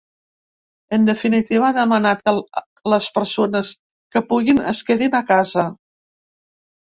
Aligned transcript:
En 0.95 1.03
definitiva, 1.09 1.67
ha 1.67 1.75
demanat 1.75 2.23
que 2.29 2.33
les 2.93 3.09
persones 3.17 3.73
que 4.15 4.23
puguin 4.31 4.61
es 4.71 4.83
quedin 4.89 5.19
a 5.19 5.25
casa. 5.31 5.67